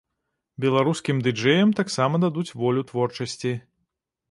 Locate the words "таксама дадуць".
1.81-2.47